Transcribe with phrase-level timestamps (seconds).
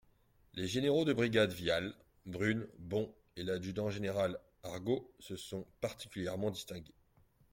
[0.55, 1.93] Les généraux de brigade Vial,
[2.25, 6.95] Brune, Bon, et l'adjudant-général Argod se sont particulièrement distingués.